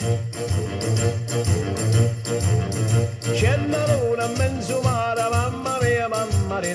C'è 0.00 0.06
la 3.68 3.86
luna 3.86 4.26
mamma 5.28 5.78
mia, 5.82 6.08
mamma 6.08 6.08
mamma 6.08 6.60
mia, 6.60 6.74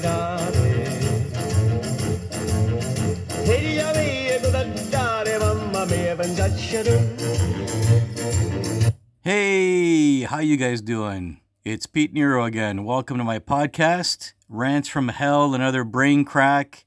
Hey, 9.21 10.21
how 10.21 10.39
you 10.39 10.55
guys 10.55 10.81
doing? 10.81 11.39
It's 11.63 11.87
Pete 11.87 12.13
Nero 12.13 12.43
again. 12.43 12.83
Welcome 12.83 13.17
to 13.17 13.23
my 13.23 13.39
podcast, 13.39 14.33
Rants 14.47 14.87
from 14.87 15.07
Hell, 15.07 15.55
another 15.55 15.83
brain 15.83 16.25
crack. 16.25 16.85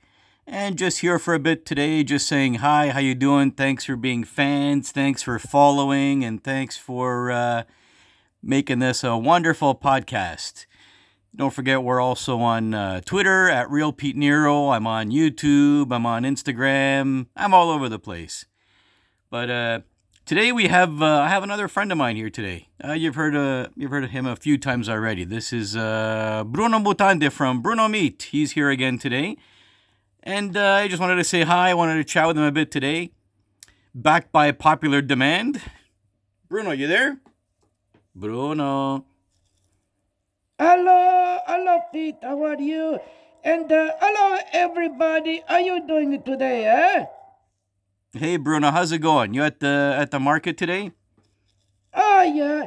And 0.50 0.78
just 0.78 1.00
here 1.00 1.18
for 1.18 1.34
a 1.34 1.38
bit 1.38 1.66
today, 1.66 2.02
just 2.02 2.26
saying 2.26 2.54
hi, 2.54 2.88
how 2.88 3.00
you 3.00 3.14
doing? 3.14 3.50
Thanks 3.50 3.84
for 3.84 3.96
being 3.96 4.24
fans, 4.24 4.90
thanks 4.90 5.22
for 5.22 5.38
following, 5.38 6.24
and 6.24 6.42
thanks 6.42 6.74
for 6.74 7.30
uh, 7.30 7.64
making 8.42 8.78
this 8.78 9.04
a 9.04 9.18
wonderful 9.18 9.74
podcast. 9.74 10.64
Don't 11.36 11.52
forget, 11.52 11.82
we're 11.82 12.00
also 12.00 12.38
on 12.38 12.72
uh, 12.72 13.02
Twitter 13.02 13.50
at 13.50 13.70
Real 13.70 13.92
Pete 13.92 14.16
Nero. 14.16 14.70
I'm 14.70 14.86
on 14.86 15.10
YouTube. 15.10 15.92
I'm 15.92 16.06
on 16.06 16.22
Instagram. 16.22 17.26
I'm 17.36 17.52
all 17.52 17.68
over 17.68 17.90
the 17.90 17.98
place. 17.98 18.46
But 19.28 19.50
uh, 19.50 19.80
today 20.24 20.50
we 20.50 20.68
have 20.68 21.02
uh, 21.02 21.20
I 21.20 21.28
have 21.28 21.42
another 21.42 21.68
friend 21.68 21.92
of 21.92 21.98
mine 21.98 22.16
here 22.16 22.30
today. 22.30 22.68
Uh, 22.82 22.92
you've 22.92 23.16
heard 23.16 23.36
uh, 23.36 23.68
you've 23.76 23.90
heard 23.90 24.04
of 24.04 24.10
him 24.10 24.24
a 24.24 24.34
few 24.34 24.56
times 24.56 24.88
already. 24.88 25.24
This 25.24 25.52
is 25.52 25.76
uh, 25.76 26.42
Bruno 26.46 26.78
Mutande 26.78 27.30
from 27.30 27.60
Bruno 27.60 27.86
Meat. 27.86 28.28
He's 28.30 28.52
here 28.52 28.70
again 28.70 28.96
today, 28.96 29.36
and 30.22 30.56
uh, 30.56 30.74
I 30.74 30.88
just 30.88 31.00
wanted 31.00 31.16
to 31.16 31.24
say 31.24 31.42
hi. 31.42 31.70
I 31.70 31.74
wanted 31.74 31.94
to 31.96 32.04
chat 32.04 32.26
with 32.26 32.36
him 32.36 32.44
a 32.44 32.52
bit 32.52 32.70
today. 32.70 33.12
Back 33.94 34.30
by 34.32 34.52
popular 34.52 35.00
demand. 35.00 35.60
Bruno, 36.48 36.70
you 36.70 36.86
there? 36.86 37.18
Bruno. 38.14 39.04
Hello, 40.58 41.38
hello, 41.46 41.80
Pete. 41.92 42.16
How 42.22 42.42
are 42.44 42.60
you? 42.60 42.98
And 43.44 43.70
uh, 43.70 43.92
hello, 44.00 44.40
everybody. 44.52 45.42
How 45.46 45.54
are 45.54 45.60
you 45.60 45.86
doing 45.86 46.22
today, 46.22 46.64
eh? 46.66 47.06
Hey 48.12 48.36
Bruno, 48.38 48.70
how's 48.70 48.90
it 48.90 48.98
going? 48.98 49.34
You 49.34 49.44
at 49.44 49.60
the 49.60 49.94
at 49.96 50.10
the 50.10 50.18
market 50.18 50.56
today? 50.56 50.92
Oh, 51.94 52.22
yeah. 52.22 52.66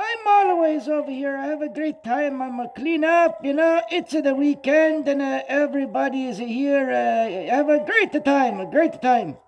I'm 0.00 0.26
always 0.26 0.86
over 0.86 1.10
here. 1.10 1.36
I 1.36 1.46
have 1.46 1.60
a 1.60 1.68
great 1.68 2.04
time. 2.04 2.40
I'm 2.40 2.60
a 2.60 2.68
clean 2.68 3.02
up, 3.02 3.44
you 3.44 3.52
know. 3.52 3.82
It's 3.90 4.12
the 4.12 4.32
weekend 4.32 5.08
and 5.08 5.20
uh, 5.20 5.42
everybody 5.48 6.26
is 6.26 6.38
here. 6.38 6.88
Uh, 6.88 7.50
have 7.50 7.68
a 7.68 7.84
great 7.84 8.24
time, 8.24 8.60
a 8.60 8.70
great 8.70 9.02
time. 9.02 9.38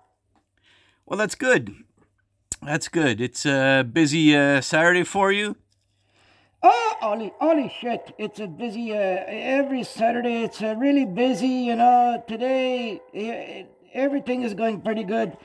Well, 1.05 1.17
that's 1.17 1.35
good. 1.35 1.73
That's 2.61 2.89
good. 2.89 3.21
It's 3.21 3.45
a 3.45 3.87
busy 3.89 4.35
uh, 4.35 4.59
Saturday 4.59 5.05
for 5.05 5.31
you. 5.31 5.55
Oh, 6.61 6.95
holy, 6.99 7.31
holy 7.39 7.73
shit. 7.79 8.13
It's 8.17 8.41
a 8.41 8.47
busy, 8.47 8.91
uh, 8.91 8.97
every 8.97 9.85
Saturday. 9.85 10.43
It's 10.43 10.61
uh, 10.61 10.75
really 10.77 11.05
busy, 11.05 11.47
you 11.47 11.77
know. 11.77 12.21
Today, 12.27 13.67
everything 13.93 14.43
is 14.43 14.53
going 14.53 14.81
pretty 14.81 15.05
good. 15.05 15.37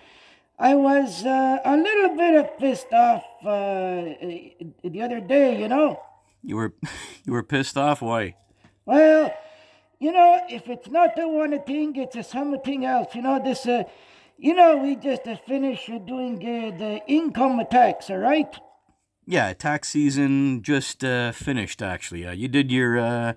I 0.58 0.74
was 0.74 1.24
uh, 1.24 1.58
a 1.64 1.76
little 1.76 2.16
bit 2.16 2.34
of 2.34 2.58
pissed 2.58 2.92
off 2.92 3.24
uh, 3.44 4.14
the 4.82 5.02
other 5.02 5.20
day, 5.20 5.60
you 5.60 5.68
know. 5.68 6.00
You 6.42 6.56
were 6.56 6.74
you 7.24 7.32
were 7.32 7.42
pissed 7.42 7.76
off. 7.76 8.00
Why? 8.00 8.36
Well, 8.84 9.34
you 9.98 10.12
know, 10.12 10.40
if 10.48 10.68
it's 10.68 10.88
not 10.88 11.16
the 11.16 11.28
one 11.28 11.58
thing, 11.64 11.96
it's 11.96 12.16
a 12.16 12.22
something 12.22 12.84
else. 12.84 13.14
You 13.14 13.22
know, 13.22 13.40
this, 13.42 13.66
uh, 13.66 13.84
you 14.38 14.54
know, 14.54 14.77
we 14.77 14.96
just 14.96 15.27
uh, 15.27 15.36
finished 15.36 15.90
doing 16.06 16.36
uh, 16.36 16.77
the 16.77 17.00
income 17.06 17.62
tax, 17.70 18.10
all 18.10 18.18
right? 18.18 18.54
Yeah, 19.27 19.52
tax 19.52 19.88
season 19.88 20.62
just 20.62 21.02
uh, 21.02 21.32
finished. 21.32 21.82
Actually, 21.82 22.27
uh, 22.27 22.32
you 22.32 22.48
did 22.48 22.70
your 22.70 22.98
uh, 22.98 23.32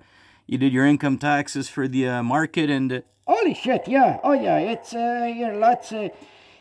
you 0.46 0.56
did 0.56 0.72
your 0.72 0.86
income 0.86 1.18
taxes 1.18 1.68
for 1.68 1.88
the 1.88 2.08
uh, 2.08 2.22
market, 2.22 2.70
and 2.70 2.92
uh, 2.92 3.00
Holy 3.30 3.54
shit, 3.54 3.86
yeah. 3.86 4.18
Oh, 4.24 4.32
yeah, 4.32 4.58
it's, 4.58 4.92
uh, 4.92 5.32
you 5.32 5.46
know, 5.46 5.58
lots 5.58 5.92
of, 5.92 6.10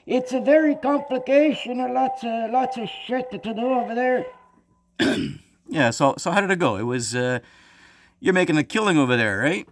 it's 0.10 0.34
a 0.34 0.40
very 0.42 0.76
complication, 0.76 1.80
and 1.80 1.94
lots 1.94 2.24
of, 2.24 2.50
lots 2.52 2.78
of 2.78 2.90
shit 2.90 3.30
to 3.32 3.38
do 3.38 3.74
over 3.80 3.94
there. 3.94 4.26
yeah. 5.68 5.92
So 5.92 6.16
so 6.18 6.32
how 6.32 6.42
did 6.42 6.50
it 6.50 6.60
go? 6.60 6.78
It 6.78 6.84
was 6.84 7.16
uh, 7.16 7.40
you're 8.20 8.34
making 8.34 8.58
a 8.58 8.64
killing 8.64 8.98
over 8.98 9.16
there, 9.16 9.38
right? 9.38 9.68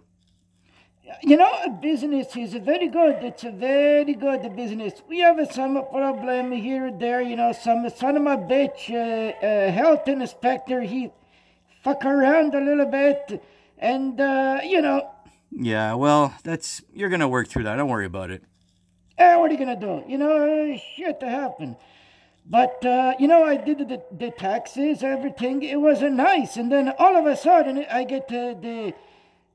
You 1.22 1.36
know, 1.36 1.50
a 1.66 1.70
business 1.70 2.36
is 2.36 2.54
very 2.54 2.86
good. 2.88 3.16
It's 3.24 3.42
a 3.42 3.50
very 3.50 4.14
good 4.14 4.54
business. 4.54 5.02
We 5.08 5.18
have 5.20 5.40
some 5.52 5.74
problem 5.90 6.52
here 6.52 6.86
and 6.86 7.00
there. 7.00 7.20
You 7.20 7.34
know, 7.34 7.52
some 7.52 7.88
son 7.90 8.16
of 8.16 8.22
a 8.22 8.36
bitch, 8.36 8.90
uh, 8.92 9.44
uh, 9.44 9.72
health 9.72 10.06
inspector, 10.06 10.82
he 10.82 11.10
fuck 11.82 12.04
around 12.04 12.54
a 12.54 12.60
little 12.60 12.86
bit, 12.86 13.42
and 13.78 14.20
uh, 14.20 14.60
you 14.62 14.80
know, 14.82 15.10
Yeah. 15.50 15.94
Well, 15.94 16.34
that's 16.44 16.82
you're 16.94 17.08
gonna 17.08 17.28
work 17.28 17.48
through 17.48 17.64
that. 17.64 17.74
Don't 17.76 17.88
worry 17.88 18.06
about 18.06 18.30
it. 18.30 18.44
Eh, 19.18 19.36
what 19.36 19.50
are 19.50 19.54
you 19.54 19.58
gonna 19.58 19.76
do? 19.76 20.04
You 20.06 20.18
know, 20.18 20.78
shit 20.96 21.20
to 21.20 21.28
happen. 21.28 21.76
But 22.46 22.84
uh, 22.84 23.14
you 23.18 23.28
know, 23.28 23.42
I 23.44 23.56
did 23.56 23.78
the, 23.88 24.02
the 24.10 24.30
taxes, 24.30 25.02
everything. 25.02 25.62
It 25.62 25.80
was 25.80 26.02
uh, 26.02 26.08
nice, 26.08 26.56
and 26.56 26.72
then 26.72 26.92
all 26.98 27.16
of 27.16 27.26
a 27.26 27.36
sudden, 27.36 27.84
I 27.90 28.04
get 28.04 28.24
uh, 28.32 28.54
the 28.54 28.94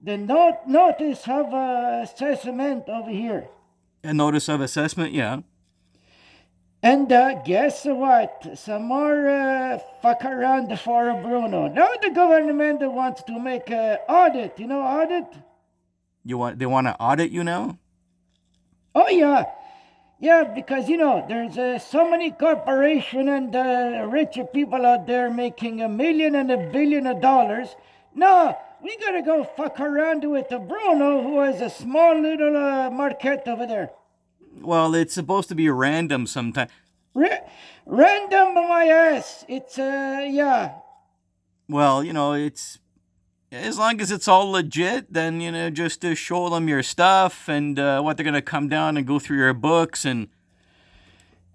the 0.02 0.18
note 0.18 0.60
notice 0.68 1.28
of 1.28 1.54
uh, 1.54 2.02
assessment 2.04 2.88
over 2.88 3.10
here. 3.10 3.48
A 4.04 4.14
notice 4.14 4.48
of 4.48 4.62
assessment. 4.62 5.14
Yeah. 5.14 5.40
And 6.84 7.10
uh, 7.12 7.42
guess 7.44 7.86
what? 7.86 8.46
Some 8.56 8.84
more 8.84 9.30
uh, 9.30 9.80
fuck 10.02 10.26
around 10.26 10.78
for 10.82 11.14
Bruno. 11.24 11.70
Now 11.70 11.90
the 12.02 12.10
government 12.10 12.82
wants 12.82 13.24
to 13.24 13.40
make 13.40 13.72
an 13.72 14.00
audit. 14.10 14.60
You 14.60 14.68
know, 14.68 14.82
audit? 14.82 15.26
You 16.26 16.38
want 16.38 16.60
they 16.60 16.66
want 16.66 16.88
to 16.88 16.96
audit 17.00 17.32
you 17.32 17.44
now? 17.44 17.80
Oh 18.96 19.10
yeah, 19.10 19.46
yeah. 20.20 20.44
Because 20.44 20.88
you 20.90 20.98
know, 20.98 21.26
there's 21.28 21.58
uh, 21.58 21.80
so 21.80 22.10
many 22.10 22.32
corporation 22.32 23.28
and 23.30 23.56
uh, 23.56 24.08
rich 24.10 24.38
people 24.54 24.86
out 24.86 25.08
there 25.08 25.30
making 25.30 25.82
a 25.82 25.90
million 25.90 26.36
and 26.36 26.52
a 26.52 26.58
billion 26.72 27.08
of 27.08 27.22
dollars. 27.22 27.76
No, 28.16 28.56
we 28.84 28.96
gotta 28.98 29.22
go 29.22 29.44
fuck 29.44 29.80
around 29.80 30.30
with 30.30 30.50
the 30.50 30.60
Bruno, 30.60 31.24
who 31.24 31.40
has 31.40 31.62
a 31.62 31.70
small 31.70 32.20
little 32.20 32.56
uh, 32.56 32.90
market 32.92 33.44
over 33.48 33.66
there. 33.66 33.90
Well, 34.62 34.94
it's 34.94 35.14
supposed 35.14 35.50
to 35.50 35.56
be 35.56 35.70
random 35.70 36.28
sometimes. 36.28 36.70
Ra- 37.16 37.48
random 37.86 38.54
my 38.54 38.86
ass. 38.86 39.46
It's 39.48 39.80
uh 39.80 40.26
yeah. 40.30 40.74
Well, 41.68 42.04
you 42.04 42.14
know, 42.14 42.34
it's 42.34 42.80
as 43.54 43.78
long 43.78 44.02
as 44.02 44.12
it's 44.12 44.28
all 44.28 44.52
legit, 44.52 45.14
then 45.14 45.40
you 45.42 45.52
know, 45.52 45.70
just 45.70 46.02
to 46.02 46.16
show 46.16 46.50
them 46.50 46.68
your 46.68 46.84
stuff 46.84 47.48
and 47.48 47.78
uh, 47.80 48.02
what 48.02 48.18
they're 48.18 48.24
gonna 48.24 48.42
come 48.42 48.68
down 48.68 48.98
and 48.98 49.06
go 49.06 49.20
through 49.20 49.38
your 49.38 49.54
books 49.54 50.06
and 50.06 50.28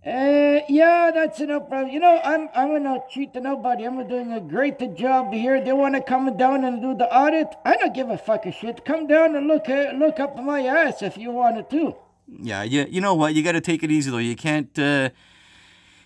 Uh, 0.06 0.60
yeah, 0.68 1.10
that's 1.12 1.40
no 1.40 1.60
problem. 1.60 1.90
You 1.92 2.00
know, 2.00 2.20
I'm 2.24 2.48
I'm 2.54 2.82
not 2.82 3.10
cheating 3.10 3.42
nobody. 3.42 3.84
I'm 3.84 4.06
doing 4.08 4.32
a 4.32 4.40
great 4.40 4.78
job 4.96 5.32
here. 5.34 5.62
They 5.62 5.72
want 5.72 5.96
to 5.96 6.00
come 6.00 6.34
down 6.36 6.64
and 6.64 6.80
do 6.80 6.94
the 6.94 7.08
audit. 7.12 7.48
I 7.64 7.76
don't 7.76 7.92
give 7.92 8.08
a 8.08 8.16
fuck 8.16 8.46
a 8.46 8.52
shit. 8.52 8.84
Come 8.84 9.06
down 9.06 9.36
and 9.36 9.46
look 9.48 9.68
uh, 9.68 9.92
look 9.94 10.18
up 10.20 10.36
my 10.38 10.62
ass 10.64 11.02
if 11.02 11.18
you 11.18 11.30
wanted 11.32 11.68
to. 11.70 11.94
yeah, 12.26 12.62
you 12.62 12.86
you 12.88 13.00
know 13.00 13.14
what? 13.14 13.34
You 13.34 13.42
got 13.42 13.52
to 13.52 13.60
take 13.60 13.82
it 13.82 13.90
easy 13.90 14.10
though. 14.10 14.18
You 14.18 14.36
can't 14.36 14.78
uh, 14.78 15.10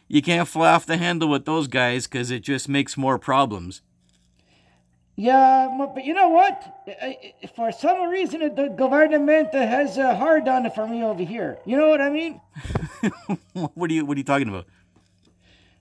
you 0.09 0.23
can't 0.23 0.49
fly 0.49 0.73
off 0.73 0.87
the 0.87 0.97
handle 0.97 1.29
with 1.29 1.45
those 1.45 1.69
guys 1.69 2.07
because 2.07 2.31
it 2.31 2.41
just 2.43 2.69
makes 2.69 2.97
more 2.97 3.19
problems. 3.19 3.83
Yeah, 5.15 5.69
but 5.95 6.05
you 6.05 6.15
know 6.15 6.31
what? 6.31 6.87
For 7.55 7.71
some 7.71 8.09
reason, 8.09 8.41
the 8.55 8.69
government 8.69 9.53
has 9.53 9.99
a 9.99 10.15
hard 10.15 10.49
on 10.49 10.71
for 10.71 10.89
me 10.89 11.05
over 11.05 11.23
here. 11.23 11.59
You 11.67 11.77
know 11.77 11.89
what 11.89 12.01
I 12.01 12.09
mean? 12.09 12.41
what 13.53 13.91
are 13.91 13.93
you 13.93 14.07
what 14.07 14.17
are 14.17 14.21
you 14.21 14.25
talking 14.25 14.49
about? 14.49 14.67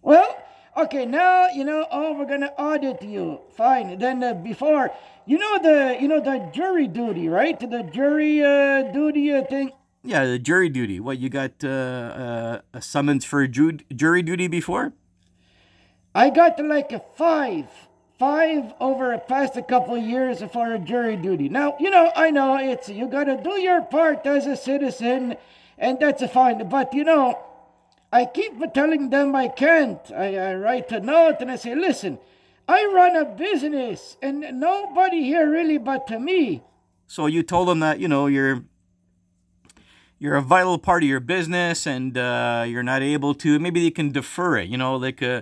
Well, 0.02 0.36
okay, 0.76 1.06
now 1.06 1.48
you 1.48 1.64
know. 1.64 1.88
Oh, 1.90 2.14
we're 2.14 2.26
gonna 2.26 2.52
audit 2.58 3.02
you. 3.04 3.40
Fine. 3.56 4.00
Then 4.00 4.22
uh, 4.22 4.34
before, 4.34 4.92
you 5.26 5.38
know 5.38 5.60
the 5.64 5.98
you 6.02 6.10
know 6.10 6.20
the 6.20 6.50
jury 6.52 6.88
duty, 6.88 7.30
right? 7.30 7.58
The 7.58 7.84
jury 7.84 8.44
uh, 8.44 8.92
duty 8.92 9.32
uh, 9.32 9.46
thing. 9.46 9.72
Yeah, 10.04 10.26
the 10.26 10.40
jury 10.40 10.68
duty. 10.68 11.00
What 11.00 11.20
you 11.20 11.30
got 11.30 11.64
uh, 11.64 11.68
uh, 11.68 12.62
a 12.74 12.82
summons 12.82 13.24
for 13.24 13.48
ju- 13.48 13.80
jury 13.96 14.24
duty 14.24 14.48
before? 14.48 14.94
I 16.14 16.30
got 16.32 16.60
like 16.60 16.92
a 16.92 17.00
five, 17.16 17.68
five 18.22 18.72
over 18.80 19.14
a 19.14 19.18
past 19.18 19.58
a 19.58 19.64
couple 19.64 19.96
of 19.96 20.04
years 20.04 20.44
for 20.54 20.76
a 20.76 20.78
jury 20.78 21.16
duty. 21.16 21.50
Now, 21.50 21.76
you 21.80 21.90
know, 21.90 22.12
I 22.16 22.30
know 22.30 22.56
it's 22.56 22.88
you 22.88 23.08
got 23.08 23.24
to 23.24 23.36
do 23.36 23.60
your 23.60 23.82
part 23.82 24.28
as 24.28 24.46
a 24.46 24.56
citizen, 24.56 25.38
and 25.80 26.00
that's 26.00 26.24
fine. 26.32 26.70
But 26.70 26.94
you 26.94 27.04
know, 27.04 27.40
I 28.14 28.26
keep 28.26 28.54
telling 28.76 29.10
them 29.10 29.36
I 29.36 29.48
can't. 29.48 30.00
I, 30.16 30.38
I 30.38 30.54
write 30.54 30.92
a 30.92 31.00
note 31.00 31.38
and 31.40 31.50
I 31.50 31.56
say, 31.56 31.74
listen, 31.74 32.20
I 32.68 32.86
run 32.94 33.16
a 33.16 33.26
business, 33.26 34.18
and 34.22 34.42
nobody 34.60 35.24
here 35.24 35.50
really 35.50 35.80
but 35.80 36.06
to 36.10 36.20
me. 36.20 36.62
So 37.08 37.26
you 37.26 37.42
told 37.42 37.70
them 37.70 37.80
that 37.80 38.00
you 38.00 38.08
know 38.08 38.28
you're 38.28 38.64
you're 40.20 40.36
a 40.36 40.44
vital 40.44 40.78
part 40.78 41.02
of 41.02 41.10
your 41.10 41.22
business 41.22 41.88
and 41.88 42.16
uh, 42.16 42.66
you're 42.68 42.84
not 42.84 43.02
able 43.02 43.34
to. 43.34 43.58
Maybe 43.58 43.82
they 43.82 43.90
can 43.90 44.12
defer 44.12 44.58
it. 44.58 44.70
You 44.70 44.78
know, 44.78 44.96
like 44.96 45.24
uh, 45.24 45.42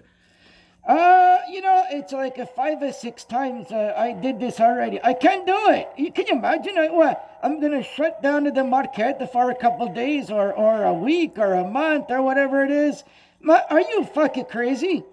Uh, 0.89 1.37
you 1.47 1.61
know, 1.61 1.85
it's 1.91 2.11
like 2.11 2.39
a 2.39 2.47
five 2.47 2.81
or 2.81 2.91
six 2.91 3.23
times 3.23 3.71
uh, 3.71 3.93
I 3.95 4.11
did 4.11 4.39
this 4.39 4.59
already. 4.59 4.99
I 5.03 5.13
can't 5.13 5.45
do 5.45 5.69
it. 5.69 5.87
You, 5.95 6.11
can 6.11 6.25
you 6.25 6.33
imagine? 6.33 6.79
I, 6.79 6.87
what? 6.87 7.37
I'm 7.43 7.61
gonna 7.61 7.83
shut 7.83 8.23
down 8.23 8.45
the 8.45 8.63
market 8.63 9.21
for 9.31 9.51
a 9.51 9.55
couple 9.55 9.87
days, 9.93 10.31
or 10.31 10.51
or 10.51 10.83
a 10.85 10.93
week, 10.93 11.37
or 11.37 11.53
a 11.53 11.63
month, 11.63 12.07
or 12.09 12.23
whatever 12.23 12.65
it 12.65 12.71
is. 12.71 13.03
Ma, 13.39 13.59
are 13.69 13.81
you 13.81 14.03
fucking 14.03 14.45
crazy? 14.45 15.03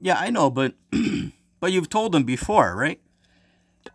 yeah, 0.00 0.16
I 0.18 0.30
know, 0.30 0.48
but 0.48 0.72
but 1.60 1.70
you've 1.70 1.90
told 1.90 2.12
them 2.12 2.24
before, 2.24 2.74
right? 2.74 2.98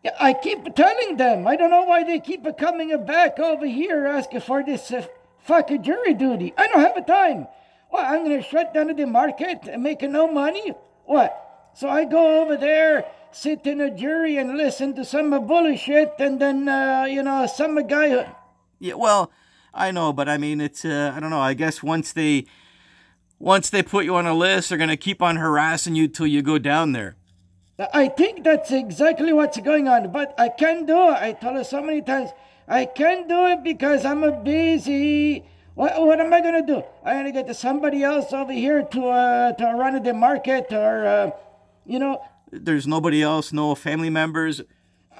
Yeah, 0.04 0.16
I 0.19 0.33
keep 0.33 0.75
telling 0.75 1.18
them. 1.18 1.48
I 1.48 1.56
don't 1.56 1.72
know 1.72 1.86
why 1.86 2.04
they 2.04 2.19
keep 2.19 2.45
coming 2.60 3.04
back 3.04 3.39
over 3.39 3.66
here 3.66 4.06
asking 4.06 4.42
for 4.42 4.62
this 4.62 4.92
uh, 4.92 5.07
fucking 5.39 5.81
jury 5.81 6.13
duty. 6.13 6.54
I 6.56 6.68
don't 6.68 6.81
have 6.81 6.94
the 6.94 7.01
time. 7.01 7.48
What? 7.89 8.06
I'm 8.06 8.22
gonna 8.22 8.44
shut 8.44 8.75
down 8.75 8.95
the 8.95 9.07
market 9.07 9.68
and 9.68 9.81
make 9.81 10.04
no 10.04 10.31
money? 10.31 10.75
What? 11.06 11.72
So 11.75 11.90
I 11.90 12.06
go 12.06 12.42
over 12.42 12.57
there, 12.57 13.06
sit 13.31 13.66
in 13.66 13.81
a 13.81 13.92
jury, 13.92 14.38
and 14.38 14.57
listen 14.57 14.94
to 14.96 15.06
some 15.06 15.30
bullshit, 15.46 16.13
and 16.19 16.40
then 16.40 16.69
uh, 16.69 17.06
you 17.07 17.22
know 17.22 17.46
some 17.48 17.86
guy. 17.88 18.10
Who, 18.10 18.24
Yeah, 18.80 18.94
well, 18.96 19.31
I 19.74 19.92
know, 19.92 20.13
but 20.13 20.30
I 20.30 20.38
mean, 20.38 20.62
it's 20.62 20.86
uh, 20.86 21.13
I 21.16 21.19
don't 21.19 21.30
know. 21.30 21.42
I 21.42 21.54
guess 21.54 21.84
once 21.84 22.13
they 22.13 22.46
once 23.40 23.69
they 23.69 23.84
put 23.84 24.06
you 24.06 24.16
on 24.16 24.25
a 24.25 24.34
list, 24.34 24.69
they're 24.69 24.78
gonna 24.78 24.98
keep 24.98 25.22
on 25.22 25.36
harassing 25.36 25.96
you 25.96 26.07
till 26.07 26.28
you 26.28 26.42
go 26.42 26.57
down 26.57 26.94
there. 26.94 27.18
I 27.94 28.08
think 28.08 28.46
that's 28.46 28.72
exactly 28.72 29.34
what's 29.34 29.60
going 29.60 29.90
on, 29.90 30.12
but 30.12 30.34
I 30.38 30.48
can't 30.48 30.88
do 30.88 31.10
it. 31.10 31.18
I 31.18 31.34
told 31.34 31.58
her 31.58 31.63
so 31.66 31.81
many 31.81 32.01
times, 32.01 32.30
I 32.69 32.86
can't 32.86 33.28
do 33.28 33.48
it 33.48 33.63
because 33.63 34.06
I'm 34.06 34.24
a 34.24 34.31
busy. 34.31 35.44
What, 35.75 36.01
what 36.01 36.22
am 36.22 36.33
I 36.33 36.39
gonna 36.39 36.66
do? 36.66 36.83
I'm 37.04 37.18
gonna 37.18 37.33
get 37.33 37.54
somebody 37.54 38.01
else 38.01 38.31
over 38.31 38.54
here 38.54 38.83
to 38.83 39.07
uh, 39.07 39.51
to 39.51 39.66
run 39.75 40.01
the 40.01 40.13
market, 40.13 40.68
or 40.72 41.06
uh, 41.06 41.31
you 41.86 42.00
know, 42.00 42.24
There's 42.50 42.88
nobody 42.88 43.22
else, 43.22 43.51
no 43.51 43.75
family 43.75 44.10
members. 44.10 44.62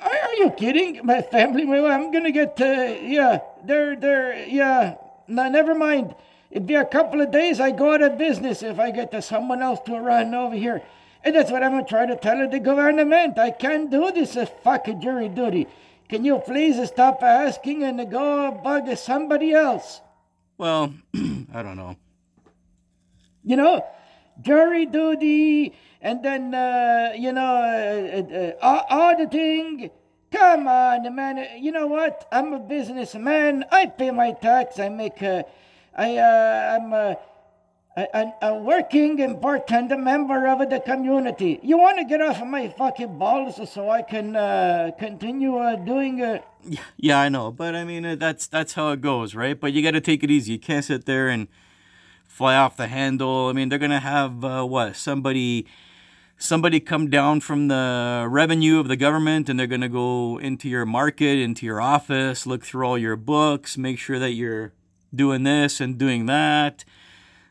are, 0.02 0.34
you 0.38 0.52
kidding? 0.52 1.06
My 1.06 1.22
family, 1.22 1.64
I'm 1.64 2.10
gonna 2.10 2.32
get 2.32 2.60
uh, 2.62 2.96
yeah, 3.02 3.40
they're 3.66 3.98
they're 3.98 4.48
yeah. 4.48 4.96
No, 5.28 5.50
never 5.50 5.76
mind. 5.76 6.16
It'd 6.50 6.68
be 6.68 6.76
a 6.76 6.86
couple 6.86 7.20
of 7.20 7.32
days. 7.32 7.60
I 7.60 7.72
go 7.72 7.94
out 7.94 8.02
of 8.02 8.18
business 8.18 8.64
if 8.64 8.80
I 8.80 8.92
get 8.92 9.12
to 9.12 9.22
someone 9.22 9.62
else 9.62 9.82
to 9.88 10.00
run 10.00 10.34
over 10.34 10.56
here. 10.56 10.82
And 11.26 11.36
that's 11.36 11.52
what 11.52 11.64
I'm 11.64 11.72
gonna 11.72 11.84
try 11.84 12.06
to 12.06 12.16
tell 12.16 12.50
the 12.50 12.60
government. 12.62 13.38
I 13.38 13.52
can't 13.52 13.92
do 13.92 14.10
this 14.10 14.38
uh, 14.38 14.46
fucking 14.64 15.02
jury 15.02 15.28
duty. 15.28 15.68
Can 16.08 16.24
you 16.24 16.40
please 16.40 16.80
stop 16.88 17.22
asking 17.24 17.84
and 17.84 18.10
go 18.10 18.52
bug 18.64 18.96
somebody 18.96 19.52
else? 19.52 20.00
Well, 20.58 20.94
I 21.54 21.64
don't 21.64 21.76
know. 21.76 21.98
You 23.44 23.58
know, 23.58 23.86
jury 24.42 24.86
duty, 24.86 25.74
and 26.02 26.24
then 26.24 26.54
uh, 26.54 27.14
you 27.18 27.34
know, 27.34 28.56
uh, 28.62 28.66
uh, 28.66 28.84
auditing. 28.90 29.92
Come 30.32 30.68
on, 30.68 31.14
man. 31.16 31.46
You 31.60 31.72
know 31.72 31.88
what? 31.88 32.28
I'm 32.32 32.54
a 32.54 32.60
businessman. 32.60 33.66
I 33.72 33.86
pay 33.88 34.12
my 34.12 34.32
tax. 34.32 34.80
I 34.80 34.90
make. 34.90 35.22
Uh, 35.22 35.44
I 35.96 36.18
uh, 36.18 36.80
I'm. 36.80 36.94
A, 36.94 37.18
a, 37.98 38.34
a 38.42 38.56
working 38.56 39.20
important 39.20 39.98
member 39.98 40.48
of 40.48 40.70
the 40.70 40.82
community. 40.82 41.60
You 41.64 41.78
want 41.78 41.98
to 41.98 42.04
get 42.04 42.20
off 42.22 42.42
of 42.42 42.48
my 42.48 42.68
fucking 42.68 43.18
balls 43.18 43.58
so 43.72 43.90
I 43.90 44.02
can 44.02 44.36
uh, 44.36 44.92
continue 45.00 45.58
uh, 45.58 45.78
doing. 45.78 46.22
Uh, 46.22 46.40
Yeah, 46.68 46.82
yeah, 46.98 47.20
I 47.20 47.30
know, 47.30 47.52
but 47.52 47.76
I 47.76 47.84
mean 47.84 48.06
uh, 48.06 48.16
that's 48.16 48.48
that's 48.48 48.74
how 48.74 48.90
it 48.92 49.02
goes, 49.02 49.36
right? 49.36 49.60
But 49.60 49.74
you 49.74 49.84
got 49.84 49.92
to 49.92 50.02
take 50.02 50.24
it 50.24 50.32
easy. 50.32 50.54
You 50.54 50.60
can't 50.60 50.84
sit 50.84 51.06
there 51.06 51.28
and 51.30 51.48
fly 52.28 52.56
off 52.56 52.76
the 52.78 52.88
handle. 52.88 53.48
I 53.48 53.54
mean, 53.54 53.70
they're 53.70 53.80
gonna 53.80 54.00
have 54.00 54.44
uh, 54.44 54.64
what 54.66 54.96
somebody 54.96 55.68
somebody 56.38 56.80
come 56.80 57.10
down 57.10 57.40
from 57.42 57.68
the 57.70 58.28
revenue 58.30 58.80
of 58.80 58.88
the 58.88 58.98
government 58.98 59.50
and 59.50 59.60
they're 59.60 59.68
going 59.68 59.82
to 59.82 59.90
go 59.90 60.38
into 60.40 60.68
your 60.68 60.86
market, 60.86 61.40
into 61.40 61.66
your 61.66 61.80
office, 61.82 62.46
look 62.46 62.66
through 62.66 62.86
all 62.86 62.98
your 62.98 63.16
books, 63.16 63.78
make 63.78 63.98
sure 63.98 64.20
that 64.20 64.32
you're 64.32 64.74
doing 65.16 65.44
this 65.44 65.80
and 65.80 65.98
doing 65.98 66.26
that. 66.26 66.84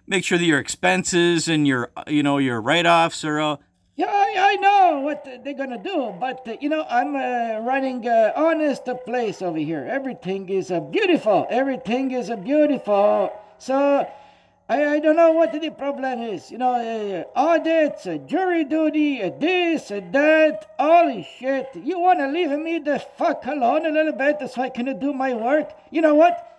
Make 0.06 0.24
sure 0.24 0.36
that 0.36 0.44
your 0.44 0.58
expenses 0.58 1.48
and 1.48 1.66
your 1.66 1.90
you 2.06 2.22
know 2.22 2.38
your 2.38 2.60
write-offs 2.60 3.24
are 3.24 3.58
Yeah, 3.96 4.10
I, 4.10 4.34
I 4.36 4.56
know 4.56 5.00
what 5.00 5.24
they're 5.44 5.54
gonna 5.54 5.80
do, 5.80 6.12
but 6.18 6.48
uh, 6.48 6.56
you 6.60 6.68
know 6.68 6.84
I'm 6.90 7.14
uh, 7.14 7.60
running 7.60 8.04
a 8.08 8.32
honest 8.34 8.88
place 9.06 9.40
over 9.40 9.58
here. 9.58 9.86
Everything 9.88 10.48
is 10.48 10.72
uh, 10.72 10.80
beautiful. 10.80 11.46
Everything 11.48 12.10
is 12.10 12.28
uh, 12.28 12.34
beautiful. 12.34 13.30
So 13.58 14.04
I, 14.68 14.86
I 14.94 14.98
don't 14.98 15.14
know 15.14 15.30
what 15.30 15.52
the 15.52 15.70
problem 15.70 16.22
is. 16.22 16.50
You 16.50 16.58
know, 16.58 16.74
uh, 16.74 17.38
audits, 17.38 18.04
uh, 18.08 18.16
jury 18.26 18.64
duty, 18.64 19.22
uh, 19.22 19.30
this, 19.38 19.92
uh, 19.92 20.00
that, 20.10 20.74
holy 20.76 21.28
shit. 21.38 21.68
You 21.76 22.00
wanna 22.00 22.26
leave 22.26 22.50
me 22.58 22.80
the 22.80 22.98
fuck 22.98 23.46
alone 23.46 23.86
a 23.86 23.90
little 23.90 24.12
bit 24.12 24.38
so 24.50 24.62
I 24.62 24.70
can 24.70 24.98
do 24.98 25.12
my 25.12 25.34
work? 25.34 25.70
You 25.92 26.00
know 26.00 26.16
what? 26.16 26.50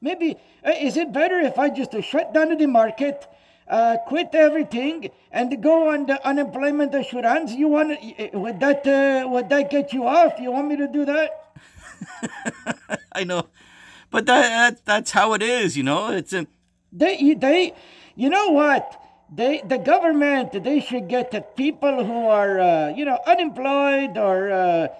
Maybe 0.00 0.38
uh, 0.66 0.72
is 0.72 0.96
it 0.96 1.12
better 1.12 1.38
if 1.38 1.56
I 1.56 1.70
just 1.70 1.94
uh, 1.94 2.00
shut 2.00 2.34
down 2.34 2.56
the 2.56 2.66
market? 2.66 3.28
Uh, 3.70 3.96
quit 4.06 4.34
everything 4.34 5.10
and 5.30 5.62
go 5.62 5.88
on 5.88 6.06
the 6.06 6.26
unemployment 6.26 6.94
assurance. 6.94 7.52
You 7.52 7.68
want 7.68 7.92
uh, 7.92 8.38
would 8.38 8.60
that 8.60 8.86
uh, 8.86 9.28
would 9.28 9.48
that 9.48 9.70
get 9.70 9.92
you 9.92 10.06
off? 10.06 10.34
You 10.40 10.50
want 10.50 10.68
me 10.68 10.76
to 10.76 10.88
do 10.88 11.04
that? 11.04 11.54
I 13.12 13.24
know. 13.24 13.46
But 14.10 14.26
that, 14.26 14.48
that 14.48 14.84
that's 14.84 15.10
how 15.12 15.34
it 15.34 15.42
is, 15.42 15.76
you 15.76 15.84
know. 15.84 16.10
It's 16.10 16.32
a, 16.32 16.46
They 16.92 17.34
they, 17.34 17.74
you 18.16 18.28
know 18.28 18.48
what? 18.50 19.00
They 19.32 19.62
the 19.64 19.78
government 19.78 20.64
they 20.64 20.80
should 20.80 21.08
get 21.08 21.30
the 21.30 21.40
people 21.42 22.04
who 22.04 22.26
are 22.26 22.58
uh, 22.58 22.88
you 22.88 23.04
know 23.04 23.18
unemployed 23.26 24.18
or. 24.18 24.90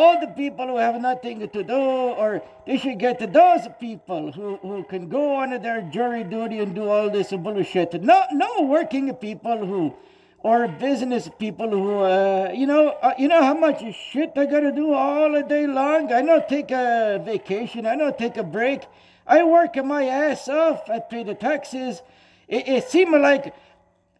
All 0.00 0.20
the 0.20 0.28
people 0.28 0.66
who 0.68 0.76
have 0.76 1.00
nothing 1.00 1.40
to 1.56 1.62
do, 1.64 1.82
or 2.22 2.40
they 2.66 2.78
should 2.78 2.98
get 3.00 3.18
those 3.32 3.66
people 3.80 4.30
who, 4.30 4.56
who 4.62 4.84
can 4.84 5.08
go 5.08 5.34
on 5.34 5.50
their 5.60 5.80
jury 5.96 6.22
duty 6.22 6.60
and 6.60 6.72
do 6.72 6.88
all 6.88 7.10
this 7.10 7.32
bullshit. 7.32 8.00
No, 8.00 8.18
no 8.30 8.62
working 8.62 9.12
people 9.14 9.58
who, 9.70 9.94
or 10.38 10.68
business 10.68 11.28
people 11.38 11.70
who, 11.70 11.98
uh, 11.98 12.52
you 12.54 12.66
know, 12.66 12.90
uh, 13.02 13.14
you 13.18 13.26
know 13.26 13.42
how 13.42 13.54
much 13.54 13.82
shit 14.12 14.30
I 14.36 14.46
gotta 14.46 14.70
do 14.70 14.92
all 14.92 15.42
day 15.42 15.66
long. 15.66 16.12
I 16.12 16.22
don't 16.22 16.48
take 16.48 16.70
a 16.70 17.20
vacation. 17.24 17.84
I 17.84 17.96
don't 17.96 18.16
take 18.16 18.36
a 18.36 18.44
break. 18.44 18.82
I 19.26 19.42
work 19.42 19.74
my 19.84 20.04
ass 20.04 20.48
off. 20.48 20.88
I 20.88 21.00
pay 21.00 21.24
the 21.24 21.34
taxes. 21.34 22.02
It, 22.46 22.68
it 22.68 22.84
seems 22.88 23.16
like 23.30 23.52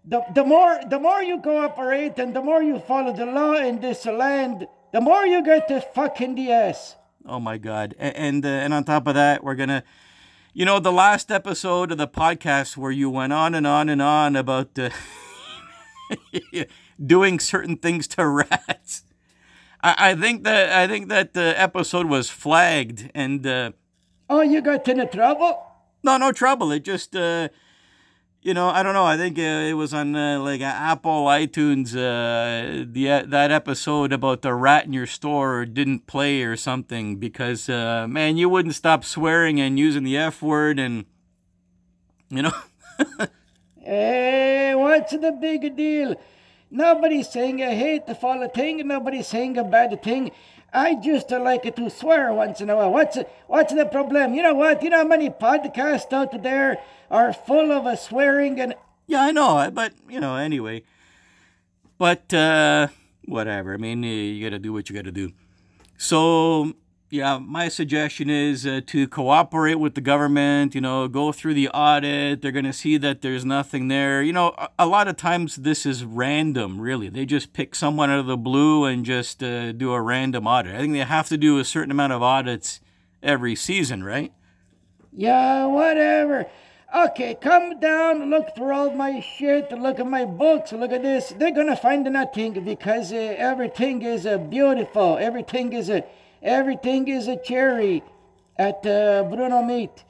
the, 0.05 0.23
the 0.35 0.45
more 0.45 0.81
the 0.89 0.99
more 0.99 1.23
you 1.23 1.41
cooperate 1.41 2.19
and 2.19 2.35
the 2.35 2.43
more 2.43 2.63
you 2.63 2.81
follow 2.81 3.13
the 3.13 3.27
law 3.27 3.55
in 3.55 3.81
this 3.81 4.07
land, 4.07 4.67
the 4.93 5.01
more 5.01 5.27
you 5.27 5.43
get 5.45 5.69
the 5.69 5.81
fuck 5.81 6.21
in 6.21 6.35
the 6.35 6.51
ass. 6.53 6.97
oh 7.27 7.41
my 7.41 7.59
god. 7.59 7.95
A- 7.99 8.17
And 8.19 8.45
uh, 8.45 8.49
and 8.49 8.73
on 8.75 8.85
top 8.85 9.07
of 9.07 9.15
that, 9.15 9.43
we're 9.45 9.55
going 9.55 9.69
to 9.71 9.83
you 10.55 10.65
know, 10.65 10.81
the 10.81 10.91
last 10.93 11.31
episode 11.31 11.93
of 11.93 11.99
the 11.99 12.09
podcast 12.09 12.77
where 12.77 12.91
you 12.91 13.09
went 13.11 13.33
on 13.33 13.55
and 13.55 13.67
on 13.67 13.89
and 13.89 14.03
on 14.03 14.35
about 14.35 14.77
uh, 14.79 14.91
doing 17.05 17.39
certain 17.39 17.77
things 17.77 18.09
to 18.09 18.27
rats. 18.27 19.05
I, 19.83 20.11
I 20.11 20.15
think 20.15 20.45
that 20.45 20.71
I 20.73 20.87
think 20.89 21.09
that 21.09 21.35
the 21.35 21.55
episode 21.61 22.07
was 22.07 22.31
flagged 22.31 23.11
and 23.15 23.47
uh, 23.47 23.73
Oh, 24.31 24.41
you 24.43 24.61
got 24.61 24.87
into 24.89 25.07
trouble? 25.07 25.63
no, 26.03 26.17
no 26.17 26.33
trouble. 26.33 26.73
It 26.73 26.81
just 26.85 27.15
uh, 27.15 27.49
you 28.49 28.55
know, 28.55 28.71
I 28.71 28.83
don't 28.83 28.95
know. 28.95 29.05
I 29.05 29.19
think 29.19 29.39
uh, 29.39 29.43
it 29.43 29.75
was 29.75 29.93
on 29.93 30.17
uh, 30.17 30.41
like 30.41 30.63
Apple 30.63 31.27
iTunes. 31.27 31.93
Uh, 31.93 32.87
the 32.91 33.11
uh, 33.11 33.23
that 33.27 33.51
episode 33.51 34.11
about 34.11 34.41
the 34.41 34.55
rat 34.55 34.87
in 34.87 34.95
your 34.95 35.07
store 35.07 35.67
didn't 35.67 36.07
play 36.07 36.43
or 36.43 36.57
something 36.57 37.17
because 37.17 37.69
uh, 37.69 38.07
man, 38.09 38.39
you 38.39 38.49
wouldn't 38.49 38.75
stop 38.75 39.05
swearing 39.05 39.61
and 39.61 39.79
using 39.79 40.03
the 40.03 40.17
f 40.17 40.41
word 40.41 40.79
and 40.79 41.05
you 42.31 42.41
know. 42.41 42.53
Hey, 43.81 44.75
what's 44.75 45.13
the 45.13 45.33
big 45.33 45.75
deal? 45.75 46.15
Nobody's 46.71 47.31
saying 47.31 47.63
a 47.63 47.75
hateful 47.75 48.47
thing, 48.55 48.87
nobody's 48.87 49.27
saying 49.27 49.57
a 49.57 49.65
bad 49.65 50.03
thing. 50.03 50.31
I 50.73 50.95
just 50.95 51.31
like 51.31 51.75
to 51.75 51.89
swear 51.89 52.31
once 52.35 52.61
in 52.61 52.69
a 52.69 52.77
while. 52.77 52.93
What's 52.93 53.17
what's 53.47 53.73
the 53.73 53.87
problem? 53.87 54.35
You 54.35 54.43
know 54.43 54.55
what? 54.55 54.83
You 54.83 54.91
know 54.91 54.99
how 54.99 55.05
many 55.05 55.31
podcasts 55.31 56.13
out 56.13 56.43
there 56.43 56.79
are 57.11 57.33
full 57.33 57.73
of 57.73 57.87
uh, 57.87 57.97
swearing 57.97 58.61
and 58.61 58.75
Yeah, 59.07 59.23
I 59.23 59.31
know, 59.31 59.71
but 59.73 59.93
you 60.09 60.21
know, 60.21 60.37
anyway. 60.37 60.83
But 61.99 62.33
uh 62.33 62.89
whatever. 63.29 63.75
I 63.75 63.77
mean, 63.77 64.03
you 64.03 64.43
got 64.43 64.55
to 64.55 64.59
do 64.59 64.73
what 64.73 64.89
you 64.89 64.97
got 64.97 65.05
to 65.05 65.13
do. 65.13 65.33
So, 65.97 66.75
yeah, 67.11 67.39
my 67.39 67.69
suggestion 67.69 68.31
is 68.31 68.67
uh, 68.67 68.81
to 68.87 69.09
cooperate 69.09 69.77
with 69.77 69.95
the 69.95 70.01
government, 70.01 70.75
you 70.75 70.81
know, 70.81 71.09
go 71.09 71.33
through 71.33 71.55
the 71.55 71.69
audit. 71.71 72.43
They're 72.43 72.53
going 72.53 72.65
to 72.65 72.73
see 72.73 72.97
that 72.99 73.23
there's 73.23 73.45
nothing 73.45 73.89
there. 73.89 74.23
You 74.23 74.33
know, 74.33 74.55
a, 74.59 74.69
a 74.81 74.87
lot 74.87 75.09
of 75.09 75.17
times 75.17 75.57
this 75.57 75.87
is 75.87 76.05
random, 76.05 76.81
really. 76.81 77.09
They 77.09 77.27
just 77.27 77.53
pick 77.53 77.75
someone 77.75 78.11
out 78.11 78.19
of 78.19 78.27
the 78.27 78.37
blue 78.37 78.85
and 78.85 79.05
just 79.05 79.43
uh, 79.43 79.73
do 79.73 79.93
a 79.93 80.01
random 80.01 80.47
audit. 80.47 80.75
I 80.75 80.79
think 80.79 80.93
they 80.93 80.99
have 81.01 81.29
to 81.29 81.39
do 81.39 81.59
a 81.59 81.65
certain 81.65 81.91
amount 81.91 82.13
of 82.13 82.23
audits 82.23 82.81
every 83.23 83.57
season, 83.57 84.05
right? 84.05 84.33
Yeah, 85.13 85.67
whatever. 85.67 86.47
Okay, 86.95 87.35
come 87.35 87.79
down, 87.81 88.31
look 88.31 88.55
through 88.57 88.73
all 88.73 88.91
my 88.91 89.21
shit, 89.21 89.71
look 89.73 90.01
at 90.01 90.07
my 90.07 90.25
books, 90.25 90.73
look 90.73 90.91
at 90.91 91.03
this. 91.03 91.35
They're 91.37 91.51
gonna 91.51 91.77
find 91.77 92.05
nothing 92.05 92.65
because 92.65 93.13
uh, 93.13 93.35
everything 93.37 94.01
is 94.01 94.25
uh, 94.25 94.39
beautiful. 94.39 95.19
Everything 95.19 95.75
is 95.75 95.91
a, 95.91 96.03
everything 96.43 97.07
is 97.07 97.29
a 97.29 97.37
cherry 97.37 98.03
at 98.57 98.87
uh, 98.87 99.23
Bruno 99.25 99.63
Meat. 99.63 100.05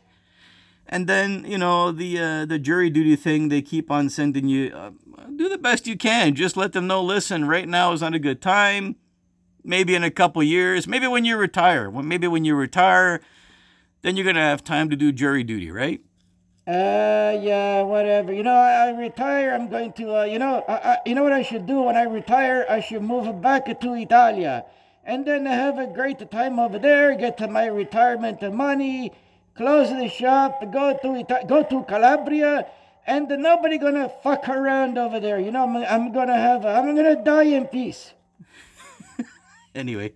And 0.87 1.08
then 1.08 1.44
you 1.44 1.58
know 1.58 1.90
the 1.90 2.20
uh, 2.20 2.47
the 2.47 2.61
jury 2.61 2.90
duty 2.90 3.16
thing. 3.16 3.49
They 3.49 3.61
keep 3.61 3.90
on 3.90 4.08
sending 4.08 4.47
you. 4.47 4.73
Uh, 4.73 4.90
do 5.35 5.49
the 5.49 5.58
best 5.58 5.88
you 5.88 5.97
can. 5.97 6.37
Just 6.37 6.56
let 6.56 6.75
them 6.75 6.87
know. 6.87 7.02
Listen, 7.02 7.47
right 7.47 7.68
now 7.68 7.92
is 7.92 8.02
not 8.02 8.14
a 8.14 8.20
good 8.20 8.40
time. 8.40 8.94
Maybe 9.64 9.97
in 9.97 10.04
a 10.04 10.12
couple 10.12 10.44
years. 10.44 10.87
Maybe 10.87 11.08
when 11.08 11.25
you 11.25 11.38
retire. 11.38 11.90
Maybe 11.90 12.28
when 12.28 12.44
you 12.44 12.54
retire, 12.54 13.20
then 14.02 14.16
you're 14.16 14.25
gonna 14.25 14.40
have 14.40 14.62
time 14.62 14.88
to 14.90 14.97
do 14.97 15.11
jury 15.11 15.42
duty, 15.42 15.73
right? 15.73 16.02
Uh, 16.68 17.32
yeah, 17.40 17.80
whatever. 17.80 18.30
You 18.30 18.42
know, 18.42 18.52
I, 18.52 18.88
I 18.88 18.90
retire. 18.90 19.54
I'm 19.54 19.70
going 19.70 19.90
to, 19.94 20.18
uh, 20.18 20.25
you 20.25 20.38
know, 20.38 20.62
I, 20.68 20.72
I, 20.72 20.96
you 21.06 21.14
know 21.14 21.22
what 21.22 21.32
I 21.32 21.40
should 21.40 21.64
do 21.64 21.84
when 21.84 21.96
I 21.96 22.02
retire? 22.02 22.66
I 22.68 22.80
should 22.80 23.00
move 23.00 23.40
back 23.40 23.64
to 23.80 23.94
Italia, 23.94 24.66
and 25.02 25.25
then 25.25 25.46
have 25.46 25.78
a 25.78 25.87
great 25.87 26.30
time 26.30 26.58
over 26.58 26.78
there. 26.78 27.16
Get 27.16 27.40
my 27.50 27.64
retirement 27.64 28.42
money, 28.52 29.12
close 29.56 29.88
the 29.88 30.10
shop, 30.10 30.60
go 30.70 30.94
to 31.00 31.16
Ita- 31.16 31.46
go 31.48 31.62
to 31.62 31.84
Calabria, 31.84 32.66
and 33.06 33.28
nobody 33.28 33.78
gonna 33.78 34.10
fuck 34.22 34.46
around 34.46 34.98
over 34.98 35.20
there. 35.20 35.40
You 35.40 35.50
know, 35.50 35.62
I'm, 35.62 35.76
I'm 35.76 36.12
gonna 36.12 36.37
have, 36.37 36.66
a, 36.66 36.68
I'm 36.68 36.94
gonna 36.94 37.25
die 37.25 37.44
in 37.44 37.66
peace. 37.68 38.12
Anyway, 39.75 40.12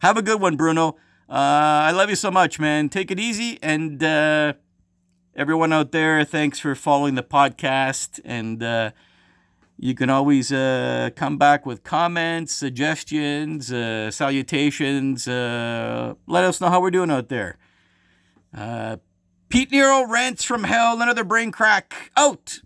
have 0.00 0.16
a 0.16 0.22
good 0.22 0.40
one, 0.40 0.56
Bruno. 0.56 0.96
Uh, 1.28 1.86
I 1.88 1.92
love 1.92 2.10
you 2.10 2.16
so 2.16 2.30
much, 2.30 2.58
man. 2.58 2.88
Take 2.88 3.10
it 3.10 3.20
easy. 3.20 3.58
And 3.62 4.02
uh, 4.02 4.54
everyone 5.38 5.72
out 5.72 5.92
there, 5.92 6.24
thanks 6.24 6.58
for 6.58 6.74
following 6.74 7.14
the 7.14 7.22
podcast. 7.22 8.18
And 8.24 8.60
uh, 8.60 8.90
you 9.78 9.94
can 9.94 10.10
always 10.10 10.50
uh, 10.50 11.10
come 11.14 11.38
back 11.38 11.64
with 11.64 11.84
comments, 11.84 12.52
suggestions, 12.52 13.72
uh, 13.72 14.10
salutations. 14.10 15.28
Uh, 15.28 16.14
let 16.26 16.42
us 16.42 16.60
know 16.60 16.68
how 16.68 16.80
we're 16.80 16.90
doing 16.90 17.12
out 17.12 17.28
there. 17.28 17.56
Uh, 18.52 18.96
Pete 19.48 19.70
Nero 19.70 20.04
rants 20.08 20.42
from 20.42 20.64
hell, 20.64 21.00
another 21.00 21.22
brain 21.22 21.52
crack. 21.52 22.10
Out. 22.16 22.58